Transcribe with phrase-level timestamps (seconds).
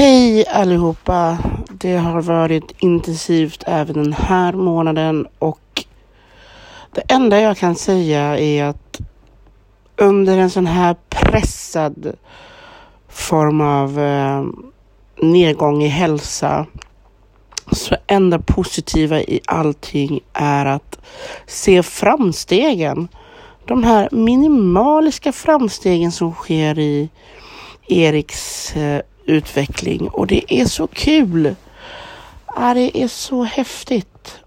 [0.00, 1.38] Hej allihopa!
[1.70, 5.84] Det har varit intensivt även den här månaden och
[6.94, 9.00] det enda jag kan säga är att
[9.96, 12.12] under en sån här pressad
[13.08, 14.44] form av eh,
[15.22, 16.66] nedgång i hälsa
[17.72, 20.98] så enda positiva i allting är att
[21.46, 23.08] se framstegen.
[23.64, 27.08] De här minimaliska framstegen som sker i
[27.88, 31.54] Eriks eh, utveckling och det är så kul.
[32.46, 34.40] Ja, det är så häftigt.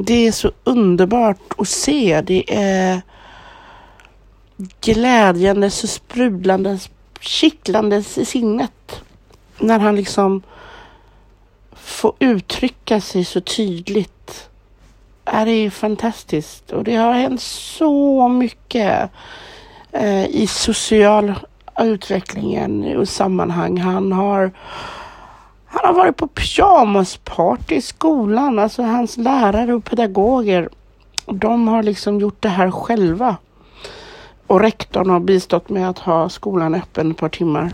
[0.00, 2.20] Det är så underbart att se.
[2.20, 3.02] Det är
[4.80, 6.78] glädjande, så sprudlande,
[7.20, 9.02] kittlande i sinnet.
[9.58, 10.42] När han liksom
[11.72, 14.48] får uttrycka sig så tydligt.
[15.24, 19.10] Ja, det är fantastiskt och det har hänt så mycket
[19.92, 21.34] eh, i social
[21.78, 23.78] utvecklingen och sammanhang.
[23.78, 24.52] Han har
[25.66, 28.58] han har varit på pyjamasparty i skolan.
[28.58, 30.68] Alltså hans lärare och pedagoger.
[31.26, 33.36] De har liksom gjort det här själva.
[34.46, 37.72] Och rektorn har bistått med att ha skolan öppen ett par timmar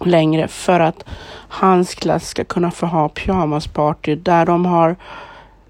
[0.00, 1.04] längre för att
[1.48, 4.96] hans klass ska kunna få ha pyjamasparty där de har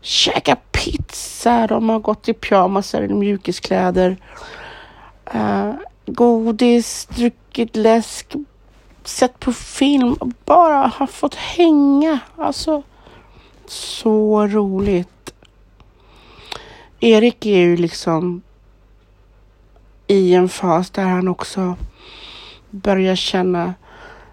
[0.00, 4.16] käkat pizza, de har gått i pyjamas eller mjukiskläder.
[5.34, 5.72] Uh,
[6.14, 8.34] godis, druckit läsk,
[9.04, 12.18] sett på film och bara har fått hänga.
[12.36, 12.82] Alltså,
[13.66, 15.34] så roligt.
[17.00, 18.42] Erik är ju liksom
[20.06, 21.76] i en fas där han också
[22.70, 23.74] börjar känna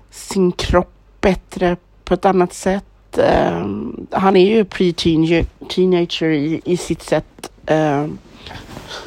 [0.09, 2.85] sin kropp bättre på ett annat sätt.
[3.11, 7.51] Um, han är ju pre-teenager i, i sitt sätt.
[7.67, 8.17] Um,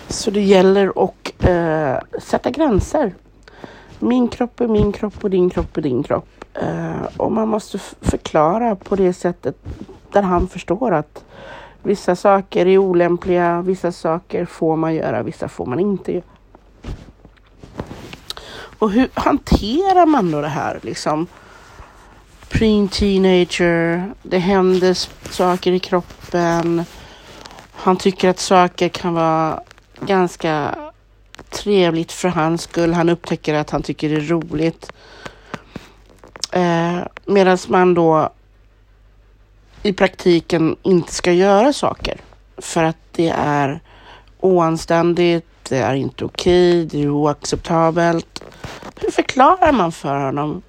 [0.08, 3.14] så det gäller att eh, sätta gränser.
[3.98, 6.44] Min kropp är min kropp och din kropp är din kropp.
[6.54, 9.56] Eh, och man måste förklara på det sättet
[10.12, 11.24] där han förstår att
[11.82, 16.24] vissa saker är olämpliga, vissa saker får man göra, vissa får man inte göra.
[18.78, 21.26] Och hur hanterar man då det här liksom?
[22.50, 24.94] Pre-teenager, det händer
[25.32, 26.84] saker i kroppen.
[27.72, 29.60] Han tycker att saker kan vara
[30.06, 30.74] ganska
[31.50, 32.92] trevligt för hans skull.
[32.92, 34.92] Han upptäcker att han tycker det är roligt.
[36.52, 38.32] Eh, Medan man då
[39.82, 42.20] i praktiken inte ska göra saker
[42.56, 43.80] för att det är
[44.40, 48.42] oanständigt, det är inte okej, det är oacceptabelt.
[49.00, 50.62] Hur förklarar man för honom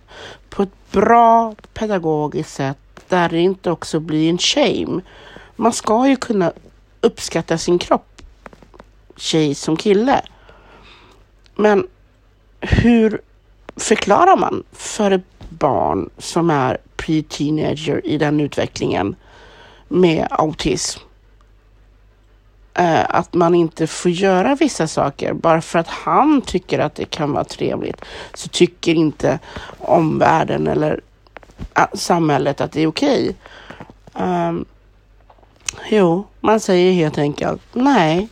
[0.49, 2.77] på ett bra pedagogiskt sätt
[3.07, 5.01] där det inte också blir en shame?
[5.55, 6.51] Man ska ju kunna
[7.01, 8.12] uppskatta sin kropp,
[9.15, 10.21] tjej som kille.
[11.55, 11.87] Men
[12.59, 13.21] hur
[13.75, 19.15] förklarar man för ett barn som är pre-teenager i den utvecklingen
[19.87, 20.99] med autism
[22.73, 27.05] eh, att man inte får göra vissa saker bara för att han tycker att det
[27.05, 29.39] kan vara trevligt så tycker inte
[29.79, 31.01] omvärlden eller
[31.75, 33.35] eh, samhället att det är okej.
[34.13, 34.47] Okay.
[34.47, 34.65] Um,
[35.89, 38.29] jo, man säger helt enkelt nej.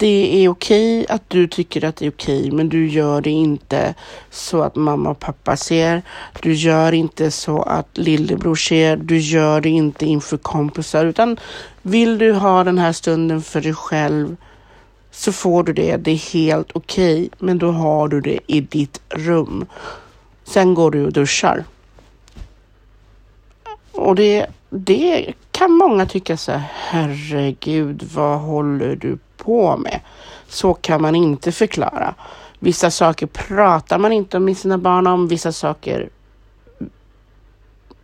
[0.00, 3.94] Det är okej att du tycker att det är okej, men du gör det inte
[4.30, 6.02] så att mamma och pappa ser.
[6.42, 8.96] Du gör inte så att lillebror ser.
[8.96, 11.36] Du gör det inte inför kompisar, utan
[11.82, 14.36] vill du ha den här stunden för dig själv
[15.10, 15.96] så får du det.
[15.96, 19.66] Det är helt okej, men då har du det i ditt rum.
[20.44, 21.64] Sen går du och duschar.
[23.92, 30.00] Och det, det kan många tycka så här, herregud, vad håller du på med?
[30.48, 32.14] Så kan man inte förklara.
[32.58, 36.08] Vissa saker pratar man inte med sina barn om, vissa saker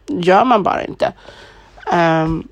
[0.06, 1.12] gör man bara inte.
[1.92, 2.48] Um,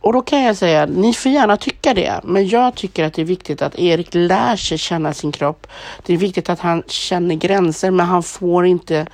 [0.00, 3.22] och då kan jag säga, ni får gärna tycka det, men jag tycker att det
[3.22, 5.66] är viktigt att Erik lär sig känna sin kropp.
[6.02, 9.06] Det är viktigt att han känner gränser, men han får inte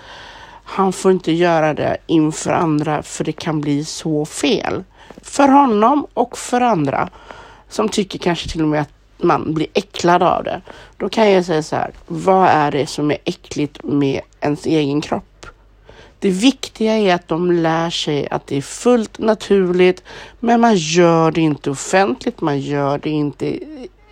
[0.64, 4.84] han får inte göra det inför andra för det kan bli så fel.
[5.22, 7.08] För honom och för andra
[7.68, 10.62] som tycker kanske till och med att man blir äcklad av det.
[10.96, 15.00] Då kan jag säga så här, vad är det som är äckligt med ens egen
[15.00, 15.46] kropp?
[16.18, 20.04] Det viktiga är att de lär sig att det är fullt naturligt,
[20.40, 23.58] men man gör det inte offentligt, man gör det inte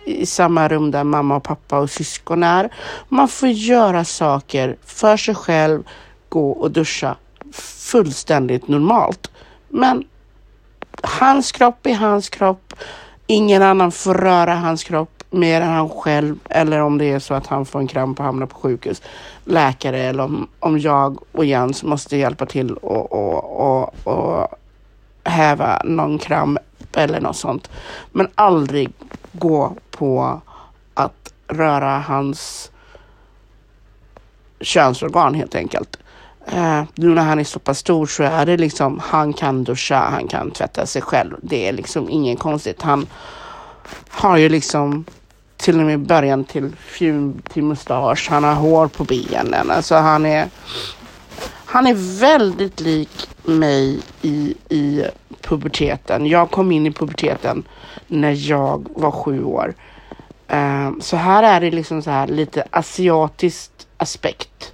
[0.05, 2.73] i samma rum där mamma och pappa och syskon är.
[3.09, 5.83] Man får göra saker för sig själv,
[6.29, 7.15] gå och duscha
[7.53, 9.31] fullständigt normalt.
[9.69, 10.03] Men
[11.03, 12.73] hans kropp är hans kropp.
[13.31, 15.23] Ingen annan får röra hans kropp.
[15.29, 18.25] mer än han själv eller om det är så att han får en kramp och
[18.25, 19.01] hamnar på sjukhus.
[19.45, 24.47] Läkare eller om, om jag och Jens måste hjälpa till och, och, och, och
[25.23, 26.59] häva någon kramp
[26.93, 27.69] eller något sånt.
[28.11, 28.91] Men aldrig
[29.31, 30.41] gå på
[30.93, 32.71] att röra hans
[34.61, 35.97] könsorgan helt enkelt.
[36.47, 39.95] Uh, nu när han är så pass stor så är det liksom, han kan duscha,
[39.95, 41.35] han kan tvätta sig själv.
[41.41, 42.81] Det är liksom ingen konstigt.
[42.81, 43.07] Han
[44.09, 45.05] har ju liksom
[45.57, 48.27] till och med början till fjun till mustasch.
[48.29, 49.71] Han har hår på benen.
[49.71, 50.49] Alltså han är,
[51.65, 55.03] han är väldigt lik mig i, i
[55.41, 56.25] puberteten.
[56.25, 57.63] Jag kom in i puberteten
[58.07, 59.73] när jag var sju år.
[60.53, 64.73] Uh, så här är det liksom så här lite asiatiskt aspekt.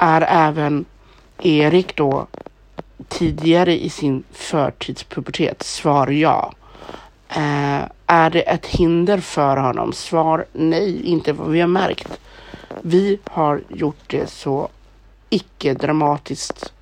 [0.00, 0.84] Är även
[1.38, 2.26] Erik då
[3.08, 5.62] tidigare i sin förtidspubertet?
[5.62, 6.52] Svar ja.
[7.28, 9.92] Eh, är det ett hinder för honom?
[9.92, 12.20] Svar nej, inte vad vi har märkt.
[12.82, 14.68] Vi har gjort det så
[15.30, 16.72] icke dramatiskt.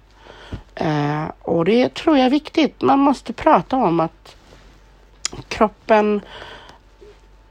[0.74, 2.82] Eh, och det tror jag är viktigt.
[2.82, 4.36] Man måste prata om att
[5.48, 6.20] kroppen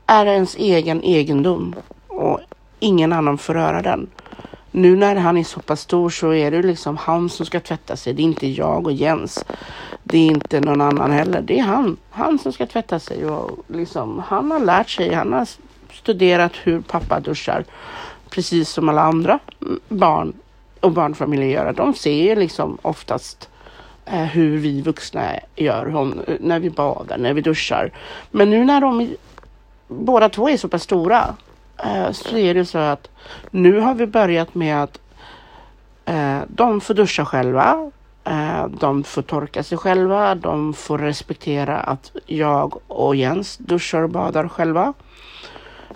[0.06, 1.76] är ens egen egendom
[2.08, 2.40] och
[2.80, 4.10] ingen annan får röra den.
[4.78, 7.96] Nu när han är så pass stor så är det liksom han som ska tvätta
[7.96, 8.14] sig.
[8.14, 9.46] Det är inte jag och Jens.
[10.04, 11.42] Det är inte någon annan heller.
[11.42, 11.98] Det är han.
[12.10, 15.14] Han som ska tvätta sig och liksom han har lärt sig.
[15.14, 15.48] Han har
[15.94, 17.66] studerat hur pappa duschar.
[18.30, 19.40] Precis som alla andra
[19.88, 20.34] barn
[20.80, 21.74] och barnfamiljer gör.
[21.74, 23.50] De ser liksom oftast
[24.06, 25.22] eh, hur vi vuxna
[25.56, 27.92] gör när vi badar, när vi duschar.
[28.32, 29.16] Men nu när de
[29.88, 31.36] båda två är så pass stora
[31.84, 33.10] Eh, så är det så att
[33.52, 35.00] nu har vi börjat med att
[36.06, 37.92] eh, de får duscha själva.
[38.24, 40.36] Eh, de får torka sig själva.
[40.36, 44.94] De får respektera att jag och Jens duschar och badar själva.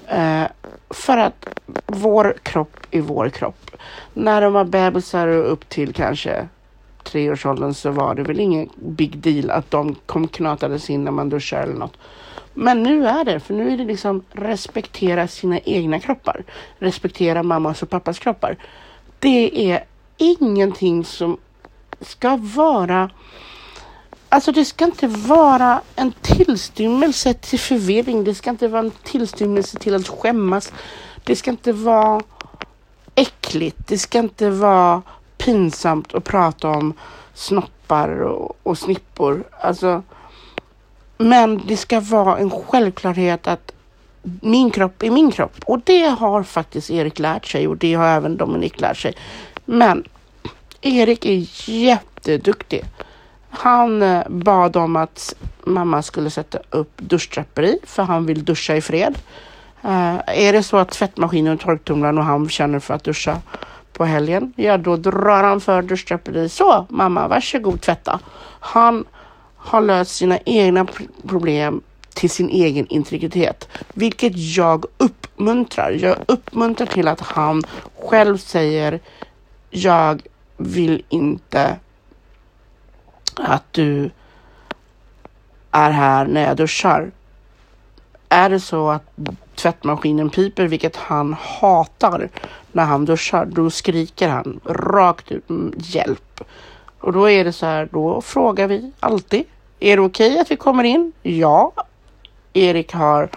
[0.07, 0.43] Eh,
[0.89, 1.47] för att
[1.85, 3.71] vår kropp är vår kropp.
[4.13, 6.47] När de var bebisar och upp till kanske
[7.03, 11.29] treårsåldern så var det väl ingen big deal att de kom knatades in när man
[11.29, 11.97] duschar eller något.
[12.53, 16.43] Men nu är det, för nu är det liksom respektera sina egna kroppar.
[16.79, 18.57] Respektera mammas och pappas kroppar.
[19.19, 19.83] Det är
[20.17, 21.37] ingenting som
[22.01, 23.09] ska vara
[24.31, 28.23] Alltså det ska inte vara en tillstymmelse till förvirring.
[28.23, 30.73] Det ska inte vara en tillstymmelse till att skämmas.
[31.23, 32.21] Det ska inte vara
[33.15, 33.77] äckligt.
[33.87, 35.01] Det ska inte vara
[35.37, 36.93] pinsamt att prata om
[37.33, 39.43] snoppar och, och snippor.
[39.61, 40.03] Alltså
[41.21, 43.71] men det ska vara en självklarhet att
[44.41, 45.55] min kropp är min kropp.
[45.65, 49.13] Och det har faktiskt Erik lärt sig och det har även Dominik lärt sig.
[49.65, 50.03] Men
[50.81, 52.83] Erik är jätteduktig.
[53.49, 58.81] Han eh, bad om att mamma skulle sätta upp duschdraperi för han vill duscha i
[58.81, 59.17] fred.
[59.85, 63.41] Uh, är det så att tvättmaskinen och torktumlaren och han känner för att duscha
[63.93, 66.49] på helgen, ja då drar han för duschdraperi.
[66.49, 68.19] Så mamma, varsågod tvätta.
[68.59, 69.05] Han
[69.59, 70.87] har löst sina egna
[71.27, 71.81] problem
[72.13, 75.91] till sin egen integritet, vilket jag uppmuntrar.
[75.91, 77.63] Jag uppmuntrar till att han
[77.99, 78.99] själv säger
[79.69, 80.21] jag
[80.57, 81.75] vill inte
[83.35, 84.11] att du
[85.71, 87.11] är här när jag duschar.
[88.29, 89.03] Är det så att
[89.55, 92.29] tvättmaskinen piper, vilket han hatar
[92.71, 96.41] när han duschar, då skriker han rakt ut mm, hjälp.
[96.99, 99.43] Och då är det så här, då frågar vi alltid.
[99.79, 101.13] Är det okej okay att vi kommer in?
[101.23, 101.71] Ja.
[102.53, 103.29] Erik har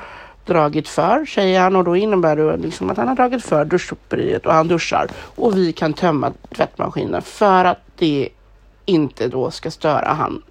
[0.44, 4.46] dragit för, säger han och då innebär det liksom att han har dragit för duschsoperiet
[4.46, 8.28] och han duschar och vi kan tömma tvättmaskinen för att det
[8.84, 10.42] inte då ska störa han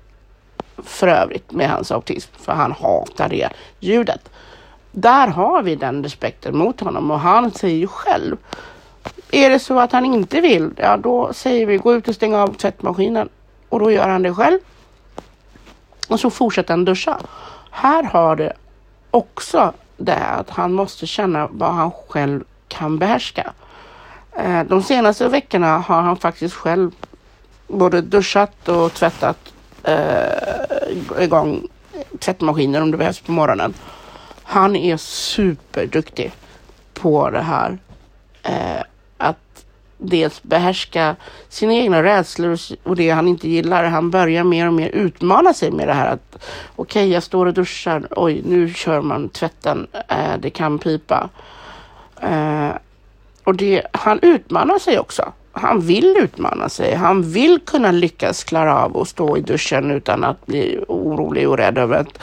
[0.84, 4.30] för övrigt med hans autism, för han hatar det ljudet.
[4.92, 8.38] Där har vi den respekten mot honom och han säger ju själv
[9.32, 12.44] är det så att han inte vill, ja då säger vi gå ut och stänga
[12.44, 13.30] av tvättmaskinen.
[13.70, 14.60] Och då gör han det själv.
[16.12, 17.20] Och så fortsätter han duscha.
[17.72, 18.54] Här har det
[19.12, 23.54] också det att han måste känna vad han själv kan behärska.
[24.32, 26.92] Eh, de senaste veckorna har han faktiskt själv
[27.68, 29.54] både duschat och tvättat
[29.84, 31.68] eh, igång
[32.20, 33.74] tvättmaskiner om det behövs på morgonen.
[34.44, 36.32] Han är superduktig
[36.94, 37.78] på det här.
[38.44, 38.84] Eh,
[40.02, 41.16] dels behärska
[41.50, 43.84] sina egna rädslor och det han inte gillar.
[43.84, 46.36] Han börjar mer och mer utmana sig med det här att
[46.76, 48.08] okej, okay, jag står och duschar.
[48.10, 49.88] Oj, nu kör man tvätten.
[50.08, 51.30] Eh, det kan pipa.
[52.22, 52.70] Eh,
[53.44, 55.34] och det, han utmanar sig också.
[55.52, 56.96] Han vill utmana sig.
[56.96, 61.58] Han vill kunna lyckas klara av att stå i duschen utan att bli orolig och
[61.58, 62.20] rädd över att,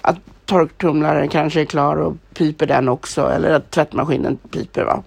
[0.00, 4.84] att torktumlaren kanske är klar och piper den också eller att tvättmaskinen piper.
[4.84, 5.02] Va?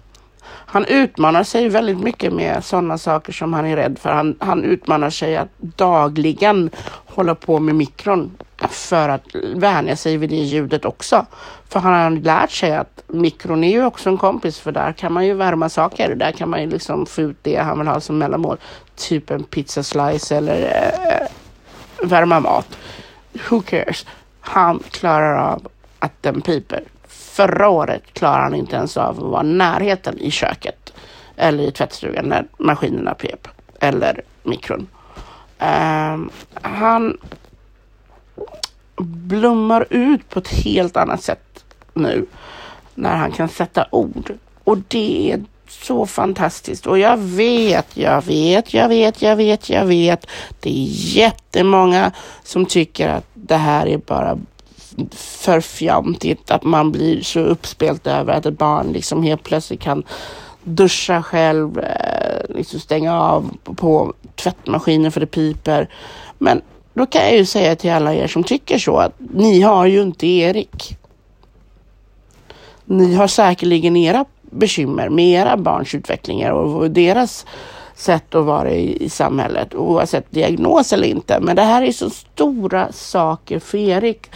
[0.74, 4.10] Han utmanar sig väldigt mycket med sådana saker som han är rädd för.
[4.10, 6.70] Han, han utmanar sig att dagligen
[7.06, 8.36] hålla på med mikron
[8.68, 9.22] för att
[9.54, 11.26] vänja sig vid det ljudet också.
[11.68, 15.12] För han har lärt sig att mikron är ju också en kompis för där kan
[15.12, 16.14] man ju värma saker.
[16.14, 18.56] Där kan man ju liksom få ut det han vill ha som mellanmål.
[18.96, 22.78] Typ en pizza slice eller äh, värma mat.
[23.48, 24.06] Who cares?
[24.40, 26.82] Han klarar av att den piper.
[27.34, 30.92] Förra året klarade han inte ens av att vara närheten i köket
[31.36, 33.48] eller i tvättstugan när maskinerna pep
[33.80, 34.86] eller mikron.
[35.58, 37.18] Um, han
[38.96, 41.64] blommar ut på ett helt annat sätt
[41.94, 42.26] nu
[42.94, 44.32] när han kan sätta ord.
[44.64, 46.86] Och det är så fantastiskt.
[46.86, 50.26] Och jag vet, jag vet, jag vet, jag vet, jag vet.
[50.60, 50.86] Det är
[51.16, 52.12] jättemånga
[52.44, 54.38] som tycker att det här är bara
[55.10, 56.50] för fjantigt.
[56.50, 60.02] Att man blir så uppspelt över att ett barn liksom helt plötsligt kan
[60.64, 65.88] duscha själv, eh, liksom stänga av på tvättmaskinen för det piper.
[66.38, 66.62] Men
[66.94, 70.02] då kan jag ju säga till alla er som tycker så att ni har ju
[70.02, 70.96] inte Erik.
[72.84, 77.46] Ni har säkerligen era bekymmer med era barns utvecklingar och deras
[77.94, 81.40] sätt att vara i, i samhället oavsett diagnos eller inte.
[81.40, 84.30] Men det här är så stora saker för Erik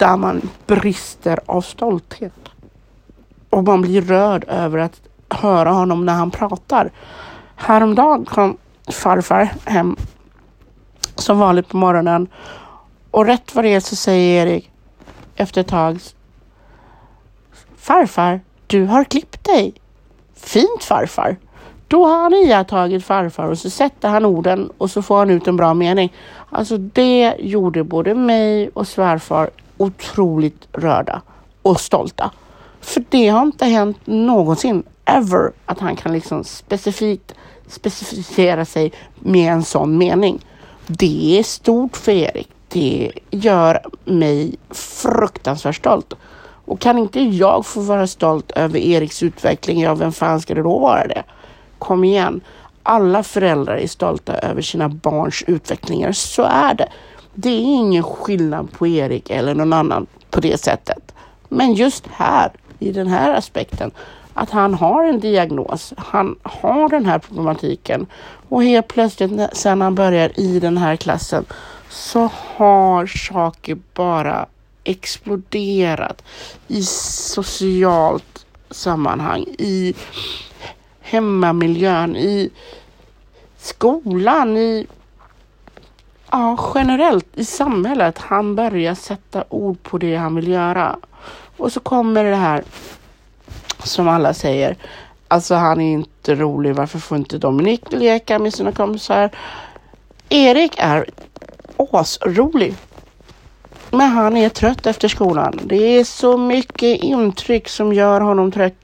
[0.00, 2.32] där man brister av stolthet.
[3.50, 6.90] Och man blir rörd över att höra honom när han pratar.
[7.56, 8.56] Häromdagen kom
[8.88, 9.96] farfar hem
[11.16, 12.28] som vanligt på morgonen
[13.10, 14.70] och rätt vad det är så säger Erik
[15.36, 16.00] efter ett tag
[17.76, 19.74] Farfar, du har klippt dig.
[20.34, 21.36] Fint farfar.
[21.88, 25.46] Då har han iakttagit farfar och så sätter han orden och så får han ut
[25.46, 26.12] en bra mening.
[26.50, 29.50] Alltså det gjorde både mig och svärfar
[29.80, 31.22] otroligt rörda
[31.62, 32.30] och stolta.
[32.80, 37.34] För det har inte hänt någonsin, ever, att han kan liksom specifikt
[37.66, 40.46] specificera sig med en sån mening.
[40.86, 42.48] Det är stort för Erik.
[42.68, 46.14] Det gör mig fruktansvärt stolt.
[46.64, 50.62] Och kan inte jag få vara stolt över Eriks utveckling, ja vem fan ska det
[50.62, 51.22] då vara det?
[51.78, 52.40] Kom igen.
[52.82, 56.12] Alla föräldrar är stolta över sina barns utvecklingar.
[56.12, 56.88] Så är det.
[57.34, 61.14] Det är ingen skillnad på Erik eller någon annan på det sättet.
[61.48, 63.90] Men just här, i den här aspekten,
[64.34, 65.94] att han har en diagnos.
[65.96, 68.06] Han har den här problematiken
[68.48, 71.44] och helt plötsligt sen han börjar i den här klassen
[71.88, 74.46] så har saker bara
[74.84, 76.22] exploderat
[76.68, 79.94] i socialt sammanhang, i
[81.00, 82.50] hemmamiljön, i
[83.58, 84.86] skolan, i
[86.30, 88.18] ja, generellt i samhället.
[88.18, 90.96] Han börjar sätta ord på det han vill göra.
[91.56, 92.64] Och så kommer det här
[93.84, 94.76] som alla säger.
[95.28, 96.74] Alltså han är inte rolig.
[96.74, 99.30] Varför får inte Dominik leka med sina kompisar?
[100.28, 101.06] Erik är
[101.92, 102.74] asrolig.
[103.90, 105.60] Men han är trött efter skolan.
[105.64, 108.74] Det är så mycket intryck som gör honom trött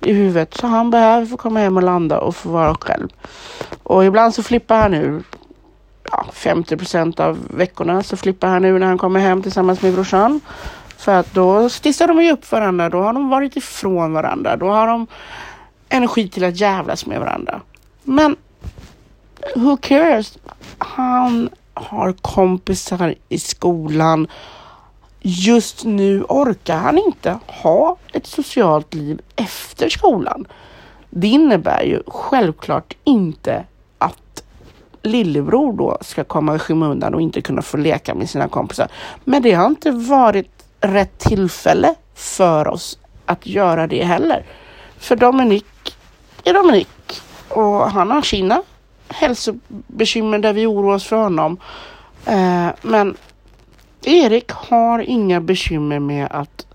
[0.00, 3.08] i huvudet så han behöver få komma hem och landa och få vara själv.
[3.82, 5.22] Och ibland så flippar han ur.
[6.16, 9.92] Ja, 50 procent av veckorna så flippar han ur när han kommer hem tillsammans med
[9.92, 10.40] brorsan.
[10.96, 12.90] För att då stissar de ju upp varandra.
[12.90, 14.56] Då har de varit ifrån varandra.
[14.56, 15.06] Då har de
[15.88, 17.60] energi till att jävlas med varandra.
[18.02, 18.36] Men
[19.56, 20.38] who cares?
[20.78, 24.26] Han har kompisar i skolan.
[25.20, 30.46] Just nu orkar han inte ha ett socialt liv efter skolan.
[31.10, 33.64] Det innebär ju självklart inte
[35.04, 38.88] lillebror då ska komma i skymundan och inte kunna få leka med sina kompisar.
[39.24, 44.44] Men det har inte varit rätt tillfälle för oss att göra det heller.
[44.98, 45.96] För Dominik
[46.44, 46.88] är Dominik
[47.48, 48.62] och han har sina
[49.08, 51.58] hälsobekymmer där vi oroar oss för honom.
[52.26, 53.16] Eh, men
[54.02, 56.66] Erik har inga bekymmer med att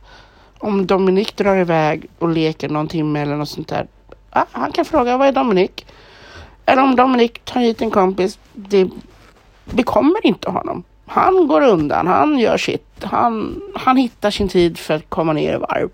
[0.58, 3.88] om Dominik drar iväg och leker någon timme eller något sånt där.
[4.30, 5.86] Ah, han kan fråga vad är Dominik?
[6.70, 8.40] Eller om Dominik tar hit en kompis.
[9.66, 10.84] Det kommer inte honom.
[11.06, 13.04] Han går undan, han gör sitt.
[13.04, 15.90] Han, han hittar sin tid för att komma ner i varv.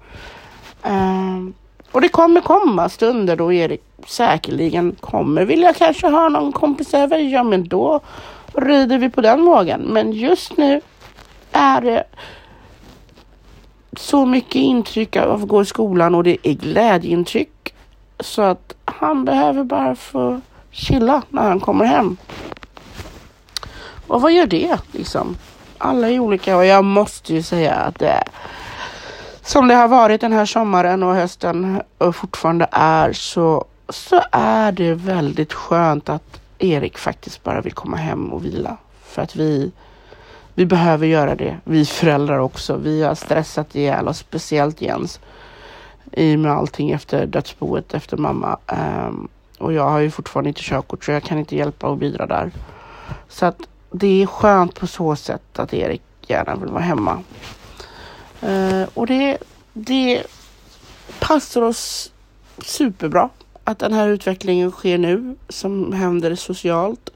[0.86, 1.50] Uh,
[1.92, 7.18] och det kommer komma stunder då Erik säkerligen kommer vilja kanske ha någon kompis över.
[7.18, 8.00] Ja, men då
[8.54, 9.82] rider vi på den vågen.
[9.82, 10.82] Men just nu
[11.52, 12.04] är det
[13.98, 17.74] så mycket intryck av att gå i skolan och det är glädjeintryck.
[18.20, 20.42] Så att han behöver bara få
[20.76, 22.18] chilla när han kommer hem.
[24.08, 25.38] Och vad gör det liksom?
[25.78, 28.28] alla är olika och jag måste ju säga att det är
[29.42, 34.72] som det har varit den här sommaren och hösten och fortfarande är så, så är
[34.72, 38.78] det väldigt skönt att Erik faktiskt bara vill komma hem och vila.
[39.04, 39.72] För att vi,
[40.54, 41.58] vi behöver göra det.
[41.64, 42.78] Vi föräldrar också.
[42.78, 45.20] Vi har stressat ihjäl oss, speciellt Jens.
[46.12, 48.58] I och med allting efter dödsboet efter mamma.
[48.68, 52.26] Um, och jag har ju fortfarande inte körkort så jag kan inte hjälpa och bidra
[52.26, 52.52] där.
[53.30, 53.60] Så att
[53.92, 57.24] det är skönt på så sätt att Erik gärna vill vara hemma.
[58.44, 59.38] Uh, och det,
[59.74, 60.24] det
[61.20, 62.12] passar oss
[62.58, 63.30] superbra
[63.64, 67.10] att den här utvecklingen sker nu som händer socialt.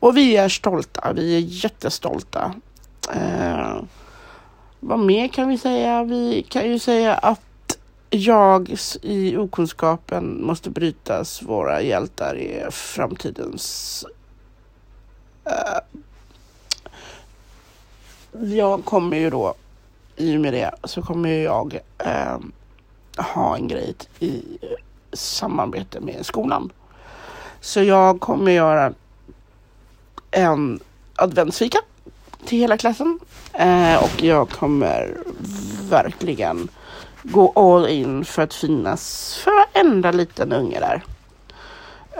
[0.00, 1.12] Och vi är stolta.
[1.12, 2.54] Vi är jättestolta.
[3.16, 3.82] Uh,
[4.80, 6.04] vad mer kan vi säga?
[6.04, 7.40] Vi kan ju säga att
[8.10, 11.42] jag i okunskapen måste brytas.
[11.42, 14.04] Våra hjältar är framtidens...
[15.46, 16.00] Uh,
[18.54, 19.54] jag kommer ju då,
[20.16, 22.38] i och med det, så kommer jag uh,
[23.16, 24.42] ha en grej i
[25.12, 26.72] samarbete med skolan.
[27.60, 28.92] Så jag kommer göra
[30.30, 30.80] en
[31.14, 31.78] adventsfika
[32.44, 33.20] till hela klassen
[33.60, 35.16] uh, och jag kommer
[35.90, 36.68] verkligen
[37.22, 41.02] gå all in för att finnas för varenda liten unge där.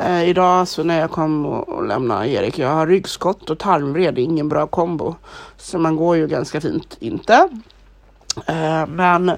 [0.00, 4.14] Eh, idag så när jag kom och, och lämnade Erik, jag har ryggskott och tarmvred,
[4.14, 5.14] det är ingen bra kombo.
[5.57, 7.49] Så man går ju ganska fint inte.
[8.47, 9.33] Eh, men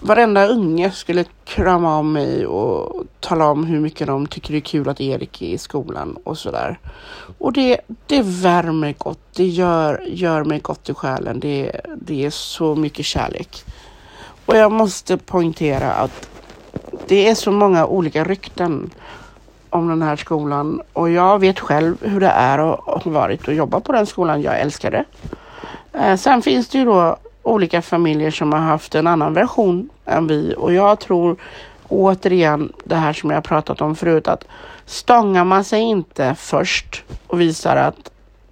[0.00, 4.60] varenda unge skulle krama om mig och tala om hur mycket de tycker det är
[4.60, 6.78] kul att Erik är i skolan och sådär.
[7.38, 12.30] Och det, det värmer gott, det gör, gör mig gott i själen, det, det är
[12.30, 13.64] så mycket kärlek.
[14.50, 16.28] Och jag måste poängtera att
[17.06, 18.90] det är så många olika rykten
[19.70, 23.54] om den här skolan och jag vet själv hur det är och har varit att
[23.54, 24.42] jobba på den skolan.
[24.42, 25.04] Jag älskar det.
[25.92, 30.26] Eh, sen finns det ju då olika familjer som har haft en annan version än
[30.26, 31.36] vi och jag tror
[31.88, 34.44] återigen det här som jag pratat om förut att
[34.86, 38.10] stångar man sig inte först och visar att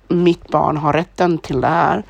[0.08, 2.02] mitt barn har rätten till det här,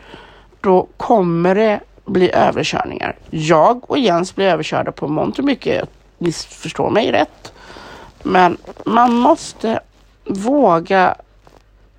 [0.61, 3.17] då kommer det blir överkörningar.
[3.31, 5.89] Jag och Jens blir överkörda på mångt och mycket.
[6.19, 7.53] Ni förstår mig rätt.
[8.23, 9.81] Men man måste
[10.25, 11.15] våga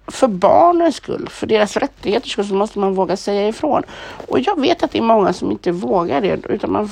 [0.08, 3.84] för barnens skull, för deras rättigheters skull, så måste man våga säga ifrån.
[4.28, 6.90] Och jag vet att det är många som inte vågar det, utan man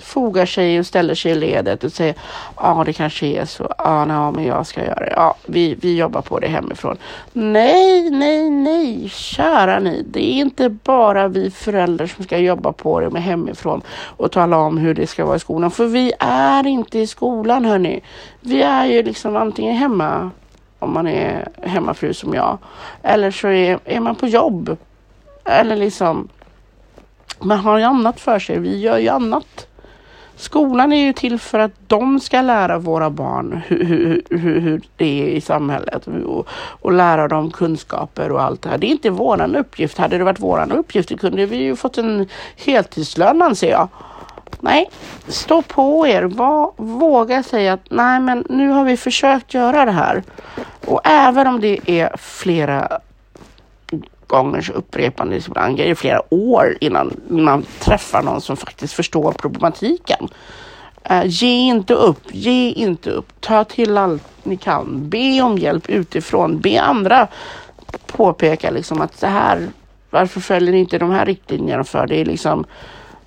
[0.00, 2.14] fogar sig och ställer sig i ledet och säger
[2.56, 3.62] ja, ah, det kanske är så.
[3.78, 5.12] Ja, ah, men jag ska göra det.
[5.16, 6.96] Ja, vi, vi jobbar på det hemifrån.
[7.32, 10.04] Nej, nej, nej, kära ni.
[10.10, 13.82] Det är inte bara vi föräldrar som ska jobba på det med hemifrån
[14.16, 15.70] och tala om hur det ska vara i skolan.
[15.70, 18.00] För vi är inte i skolan, hörni.
[18.40, 20.30] Vi är ju liksom antingen hemma
[20.78, 22.58] om man är hemmafru som jag.
[23.02, 24.76] Eller så är, är man på jobb.
[25.44, 26.28] Eller liksom,
[27.38, 28.58] man har ju annat för sig.
[28.58, 29.66] Vi gör ju annat.
[30.40, 34.82] Skolan är ju till för att de ska lära våra barn hur, hur, hur, hur
[34.96, 38.78] det är i samhället och, och, lära dem kunskaper och allt det här.
[38.78, 39.98] Det är inte våran uppgift.
[39.98, 43.88] Hade det varit våran uppgift kunde vi ju fått en heltidslön anser jag.
[44.60, 44.90] Nej,
[45.28, 46.22] stå på er.
[46.76, 50.22] våga säga att nej, men nu har vi försökt göra det här.
[50.86, 53.00] Och även om det är flera
[54.30, 60.28] gångers upprepande, ibland är det flera år innan man träffar någon som faktiskt förstår problematiken.
[61.10, 63.40] Uh, ge inte upp, ge inte upp.
[63.40, 65.08] Ta till allt ni kan.
[65.08, 66.60] Be om hjälp utifrån.
[66.60, 67.28] Be andra
[68.06, 69.68] påpeka liksom att så här,
[70.10, 72.06] varför följer ni inte de här riktlinjerna för?
[72.06, 72.66] Det är liksom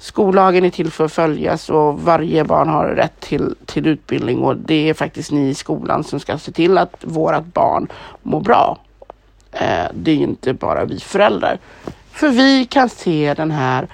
[0.03, 4.57] Skollagen är till för att följas och varje barn har rätt till, till utbildning och
[4.57, 7.87] det är faktiskt ni i skolan som ska se till att vårat barn
[8.21, 8.77] mår bra.
[9.53, 11.59] Eh, det är inte bara vi föräldrar.
[12.11, 13.87] För vi kan se den här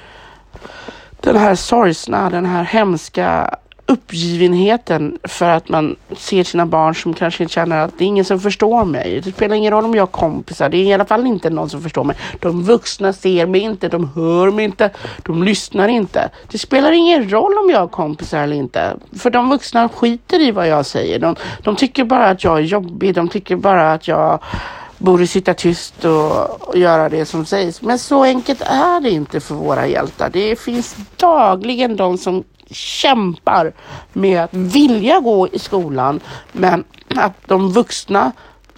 [1.21, 3.57] den här sorgsna, den här hemska
[3.89, 8.39] uppgivenheten för att man ser sina barn som kanske känner att det är ingen som
[8.39, 9.21] förstår mig.
[9.23, 10.69] Det spelar ingen roll om jag har kompisar.
[10.69, 12.15] Det är i alla fall inte någon som förstår mig.
[12.39, 14.89] De vuxna ser mig inte, de hör mig inte,
[15.23, 16.29] de lyssnar inte.
[16.51, 18.97] Det spelar ingen roll om jag har kompisar eller inte.
[19.17, 21.19] För de vuxna skiter i vad jag säger.
[21.19, 23.15] De, de tycker bara att jag är jobbig.
[23.15, 24.39] De tycker bara att jag
[24.99, 27.81] borde sitta tyst och, och, göra det som sägs.
[27.81, 30.29] Men så enkelt är det inte för våra hjältar.
[30.29, 33.73] Det finns dagligen de som kämpar
[34.13, 36.19] med att vilja gå i skolan
[36.51, 36.83] men
[37.15, 38.31] att de vuxna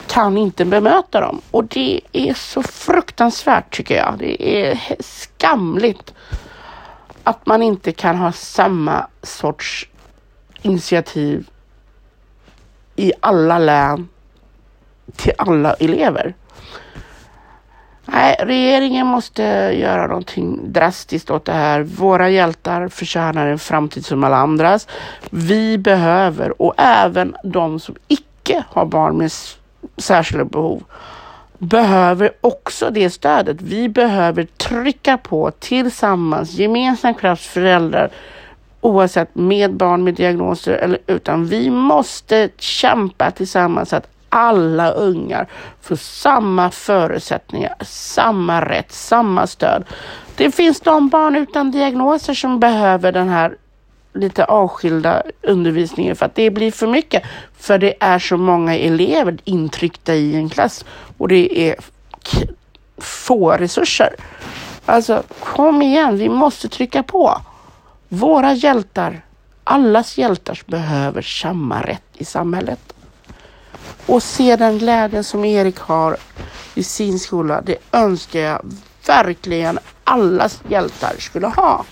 [0.07, 1.41] kan inte bemöta dem.
[1.51, 4.15] Och det är så fruktansvärt tycker jag.
[4.19, 6.13] Det är skamligt
[7.23, 9.88] att man inte kan ha samma sorts
[10.62, 11.49] initiativ
[12.95, 14.07] i alla län
[15.15, 16.34] till alla elever.
[18.06, 19.43] Nej, regeringen måste
[19.74, 21.82] göra någonting drastiskt åt det här.
[21.82, 24.88] Våra hjältar förtjänar en framtid som alla andras.
[25.30, 29.32] Vi behöver, och även de som icke har barn med
[29.97, 30.84] särskilda behov,
[31.58, 33.62] behöver också det stödet.
[33.62, 38.12] Vi behöver trycka på tillsammans, gemensam kraft, föräldrar,
[38.82, 41.45] oavsett med barn med diagnoser eller utan.
[41.45, 45.48] Vi måste kämpa tillsammans så att alla ungar
[45.82, 49.84] får samma förutsättningar, samma rätt, samma stöd.
[50.36, 53.56] Det finns de barn utan diagnoser som behöver den här
[54.13, 57.24] lite avskilda undervisningen för att det blir för mycket.
[57.58, 60.86] För det är så många elever intryckta i en klass
[61.17, 61.76] och det är
[62.98, 64.15] få resurser.
[64.86, 67.41] Alltså kom igen, vi måste trycka på.
[68.10, 69.22] Våra hjältar,
[69.63, 72.94] allas hjältar behöver samma rätt i samhället.
[74.06, 76.17] Och se den glädjen som Erik har
[76.76, 78.62] i sin skola, det önskar jag
[79.08, 81.86] verkligen allas hjältar skulle ha.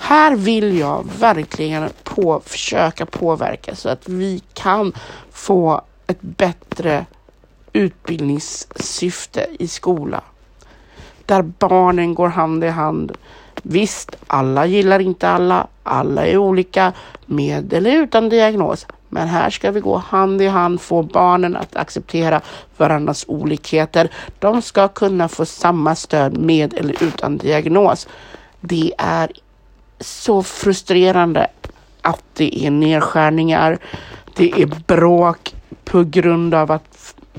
[0.00, 4.92] Här vill jag verkligen på, försöka påverka så att vi kan
[5.30, 7.06] få ett bättre
[7.72, 10.20] utbildningssyfte i skolan.
[11.26, 13.12] Där barnen går hand i hand.
[13.62, 15.66] Visst, alla gillar inte alla.
[15.82, 16.92] Alla är olika
[17.26, 18.86] med eller utan diagnos.
[19.08, 22.40] Men här ska vi gå hand i hand, få barnen att acceptera
[22.76, 24.10] varandras olikheter.
[24.38, 28.08] De ska kunna få samma stöd med eller utan diagnos.
[28.60, 29.32] Det är
[30.00, 31.46] så frustrerande
[32.02, 33.78] att det är nedskärningar.
[34.36, 36.91] Det är bråk på grund av att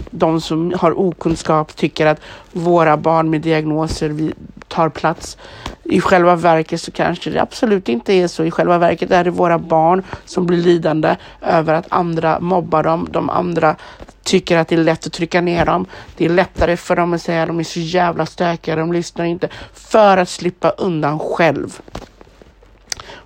[0.10, 4.34] de som har okunskap tycker att våra barn med diagnoser
[4.67, 5.38] tar plats.
[5.84, 8.43] I själva verket så kanske det absolut inte är så.
[8.43, 13.08] I själva verket är det våra barn som blir lidande över att andra mobbar dem.
[13.12, 13.75] De andra
[14.23, 15.86] tycker att det är lätt att trycka ner dem.
[16.17, 19.25] Det är lättare för dem att säga att de är så jävla stökiga, de lyssnar
[19.25, 19.49] inte.
[19.73, 21.82] För att slippa undan själv.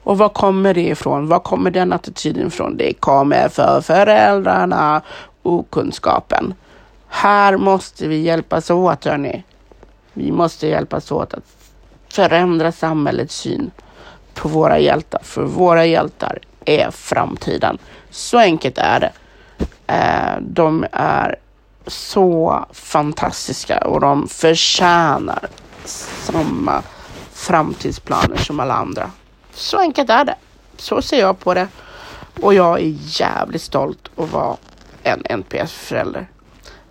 [0.07, 1.27] Och var kommer det ifrån?
[1.27, 2.77] Var kommer den attityden ifrån?
[2.77, 5.01] Det kommer för föräldrarna,
[5.43, 6.53] okunskapen.
[7.07, 9.43] Här måste vi hjälpas åt, hörni.
[10.13, 11.43] Vi måste hjälpas åt att
[12.09, 13.71] förändra samhällets syn
[14.33, 15.21] på våra hjältar.
[15.23, 17.77] För våra hjältar är framtiden.
[18.09, 19.11] Så enkelt är det.
[19.87, 21.35] Eh, de är
[21.87, 25.47] så fantastiska och de förtjänar
[25.85, 26.83] samma
[27.33, 29.11] framtidsplaner som alla andra.
[29.53, 30.35] Så enkelt är det.
[30.77, 31.67] Så ser jag på det.
[32.41, 34.57] Och jag är jävligt stolt att vara
[35.07, 36.27] en NPS-förälder.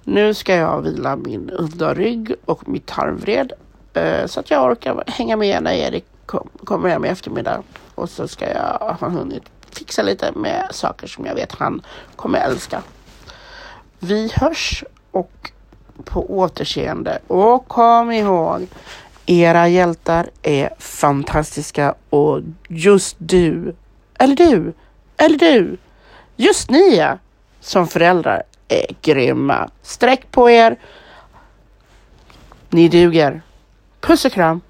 [0.05, 3.53] Nu ska jag vila min udda rygg och mitt tarmvred
[3.95, 7.63] eh, så att jag orkar hänga med när Erik kom, kommer hem i eftermiddag.
[7.95, 11.83] Och så ska jag ha hunnit fixa lite med saker som jag vet han
[12.17, 12.83] kommer älska.
[13.99, 15.51] Vi hörs och
[16.05, 17.19] på återseende.
[17.27, 18.67] Och kom ihåg,
[19.27, 23.75] era hjältar är fantastiska och just du,
[24.19, 24.73] eller du,
[25.17, 25.77] eller du,
[26.37, 27.19] just ni ja,
[27.67, 29.71] som föräldrar är grymma.
[29.83, 30.77] Sträck på er.
[32.71, 33.43] Ni duger.
[34.01, 34.61] Puss och kram.